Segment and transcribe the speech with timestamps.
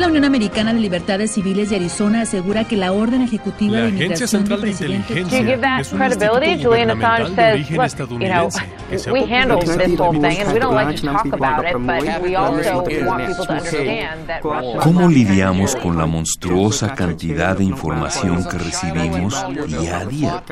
[0.00, 3.88] La Unión Americana de Libertades Civiles de Arizona asegura que la orden ejecutiva La de
[3.88, 7.22] Agencia Central del de presidente Inteligencia To give that es un credibility, instituto Julian gubernamental
[7.22, 8.58] Assange de says, origen look, you know, estadounidense
[8.90, 11.26] que se ha we handled popularizado this whole thing, and we don't like to talk
[11.26, 16.06] about it, but we also want people to understand that Russia ¿Cómo lidiamos con la
[16.06, 19.34] monstruosa cantidad de información que recibimos
[19.66, 20.42] día a día?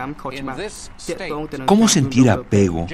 [1.65, 2.87] ¿Cómo sentir apego,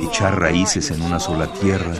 [0.00, 1.94] echar raíces en una sola tierra?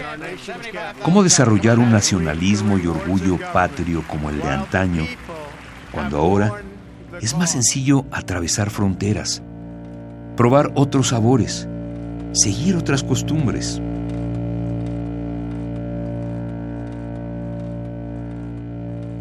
[1.03, 5.07] ¿Cómo desarrollar un nacionalismo y orgullo patrio como el de antaño,
[5.93, 6.53] cuando ahora
[7.21, 9.43] es más sencillo atravesar fronteras,
[10.37, 11.67] probar otros sabores,
[12.33, 13.81] seguir otras costumbres?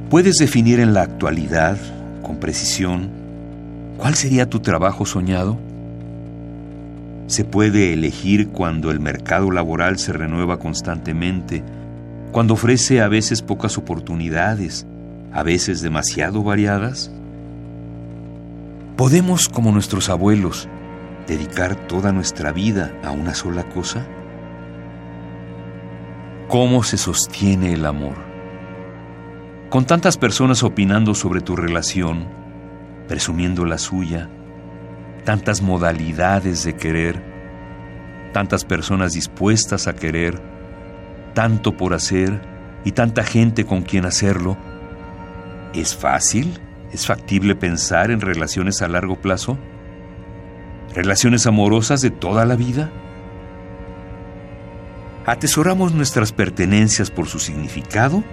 [0.09, 1.78] ¿Puedes definir en la actualidad,
[2.22, 3.09] con precisión,
[3.98, 5.58] cuál sería tu trabajo soñado?
[7.28, 11.64] ¿Se puede elegir cuando el mercado laboral se renueva constantemente,
[12.31, 14.85] cuando ofrece a veces pocas oportunidades,
[15.31, 17.11] a veces demasiado variadas?
[18.95, 20.67] ¿Podemos, como nuestros abuelos,
[21.27, 24.05] dedicar toda nuestra vida a una sola cosa?
[26.47, 28.16] ¿Cómo se sostiene el amor?
[29.69, 32.27] Con tantas personas opinando sobre tu relación,
[33.08, 34.27] presumiendo la suya,
[35.23, 37.23] tantas modalidades de querer,
[38.33, 40.41] tantas personas dispuestas a querer,
[41.33, 42.41] tanto por hacer
[42.85, 44.58] y tanta gente con quien hacerlo,
[45.73, 46.59] ¿es fácil?
[46.91, 49.58] ¿Es factible pensar en relaciones a largo plazo?
[50.95, 52.89] ¿Relaciones amorosas de toda la vida?
[55.25, 58.23] ¿Atesoramos nuestras pertenencias por su significado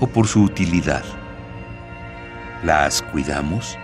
[0.00, 1.04] o por su utilidad?
[2.64, 3.78] ¿Las cuidamos?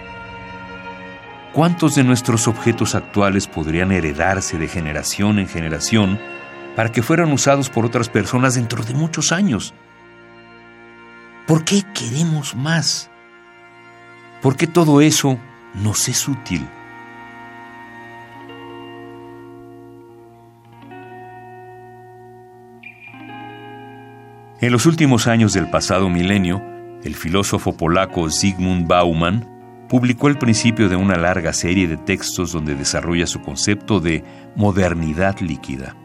[1.52, 6.18] ¿Cuántos de nuestros objetos actuales podrían heredarse de generación en generación
[6.76, 9.74] para que fueran usados por otras personas dentro de muchos años?
[11.46, 13.10] ¿Por qué queremos más?
[14.40, 15.38] ¿Por qué todo eso
[15.74, 16.66] nos es útil?
[24.60, 26.62] En los últimos años del pasado milenio,
[27.02, 29.48] el filósofo polaco Zygmunt Bauman
[29.88, 34.22] publicó el principio de una larga serie de textos donde desarrolla su concepto de
[34.54, 35.96] modernidad líquida.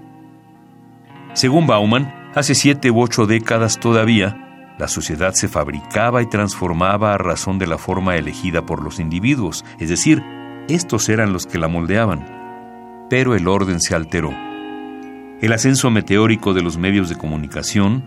[1.36, 7.18] Según Bauman, hace siete u ocho décadas todavía, la sociedad se fabricaba y transformaba a
[7.18, 10.24] razón de la forma elegida por los individuos, es decir,
[10.70, 12.26] estos eran los que la moldeaban.
[13.10, 14.34] Pero el orden se alteró.
[15.42, 18.06] El ascenso meteórico de los medios de comunicación,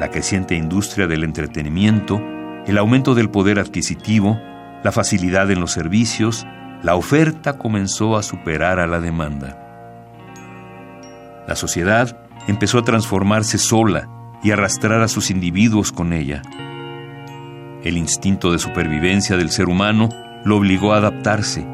[0.00, 2.20] la creciente industria del entretenimiento,
[2.66, 4.40] el aumento del poder adquisitivo,
[4.82, 6.44] la facilidad en los servicios,
[6.82, 9.62] la oferta comenzó a superar a la demanda.
[11.46, 14.08] La sociedad empezó a transformarse sola
[14.42, 16.42] y arrastrar a sus individuos con ella.
[17.82, 20.08] El instinto de supervivencia del ser humano
[20.44, 21.66] lo obligó a adaptarse,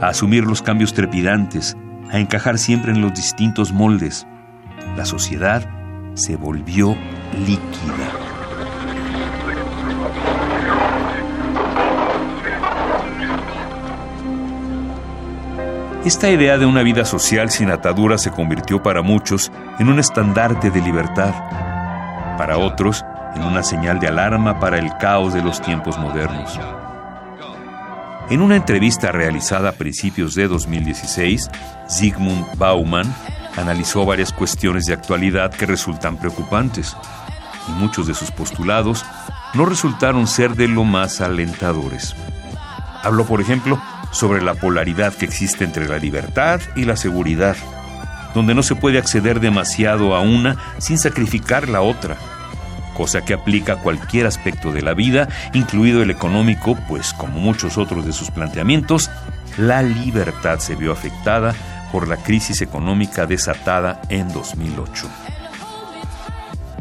[0.00, 1.76] a asumir los cambios trepidantes,
[2.10, 4.26] a encajar siempre en los distintos moldes.
[4.96, 5.68] La sociedad
[6.14, 6.96] se volvió
[7.46, 8.39] líquida.
[16.04, 20.70] Esta idea de una vida social sin ataduras se convirtió para muchos en un estandarte
[20.70, 21.34] de libertad,
[22.38, 23.04] para otros
[23.36, 26.58] en una señal de alarma para el caos de los tiempos modernos.
[28.30, 31.50] En una entrevista realizada a principios de 2016,
[31.90, 33.14] Zygmunt Bauman
[33.58, 36.96] analizó varias cuestiones de actualidad que resultan preocupantes,
[37.68, 39.04] y muchos de sus postulados
[39.52, 42.16] no resultaron ser de lo más alentadores.
[43.02, 43.78] Habló, por ejemplo,
[44.10, 47.56] sobre la polaridad que existe entre la libertad y la seguridad,
[48.34, 52.16] donde no se puede acceder demasiado a una sin sacrificar la otra,
[52.96, 57.78] cosa que aplica a cualquier aspecto de la vida, incluido el económico, pues como muchos
[57.78, 59.10] otros de sus planteamientos,
[59.56, 61.54] la libertad se vio afectada
[61.92, 65.08] por la crisis económica desatada en 2008.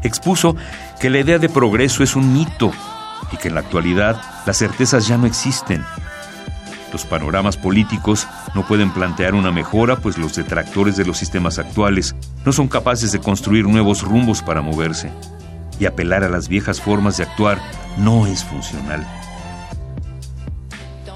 [0.03, 0.55] Expuso
[0.99, 2.71] que la idea de progreso es un mito
[3.31, 5.83] y que en la actualidad las certezas ya no existen.
[6.91, 12.15] Los panoramas políticos no pueden plantear una mejora, pues los detractores de los sistemas actuales
[12.45, 15.11] no son capaces de construir nuevos rumbos para moverse.
[15.79, 17.59] Y apelar a las viejas formas de actuar
[17.97, 19.05] no es funcional.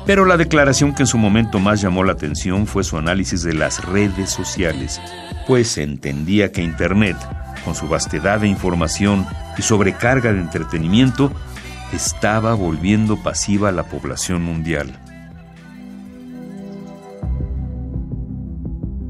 [0.05, 3.53] Pero la declaración que en su momento más llamó la atención fue su análisis de
[3.53, 5.01] las redes sociales,
[5.47, 7.15] pues entendía que Internet,
[7.63, 9.25] con su vastedad de información
[9.57, 11.31] y sobrecarga de entretenimiento,
[11.93, 14.99] estaba volviendo pasiva a la población mundial.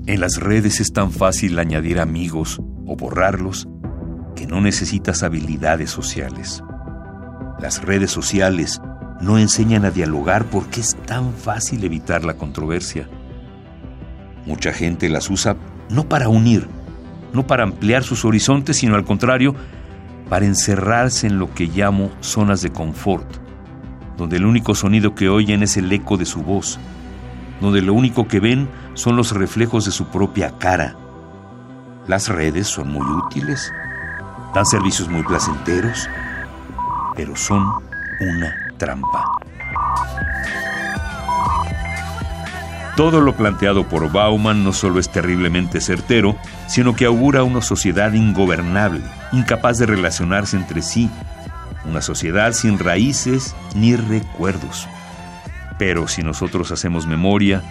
[0.05, 3.69] En las redes es tan fácil añadir amigos o borrarlos
[4.35, 6.61] que no necesitas habilidades sociales.
[7.61, 8.81] Las redes sociales
[9.21, 13.07] no enseñan a dialogar porque es tan fácil evitar la controversia.
[14.45, 15.55] Mucha gente las usa
[15.89, 16.67] no para unir,
[17.31, 19.55] no para ampliar sus horizontes, sino al contrario,
[20.27, 23.37] para encerrarse en lo que llamo zonas de confort,
[24.17, 26.77] donde el único sonido que oyen es el eco de su voz,
[27.63, 30.95] donde lo único que ven son los reflejos de su propia cara.
[32.07, 33.71] Las redes son muy útiles,
[34.53, 36.09] dan servicios muy placenteros,
[37.15, 37.63] pero son
[38.19, 39.31] una trampa.
[42.97, 46.35] Todo lo planteado por Bauman no solo es terriblemente certero,
[46.67, 49.01] sino que augura una sociedad ingobernable,
[49.31, 51.09] incapaz de relacionarse entre sí,
[51.85, 54.87] una sociedad sin raíces ni recuerdos.
[55.85, 57.61] Pero si nosotros hacemos memoria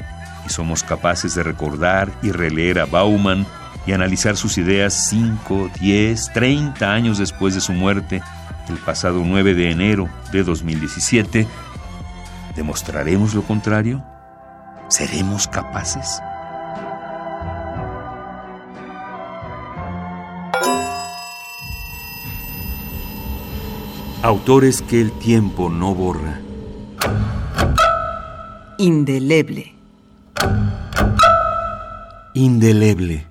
[0.44, 3.46] y somos capaces de recordar y releer a Bauman
[3.86, 8.20] y analizar sus ideas 5, 10, 30 años después de su muerte,
[8.68, 11.46] el pasado 9 de enero de 2017,
[12.54, 14.04] ¿demostraremos lo contrario?
[14.90, 16.20] ¿Seremos capaces?
[24.20, 26.51] Autores que el tiempo no borra
[28.82, 29.72] indeleble.
[32.34, 33.22] Indeleble.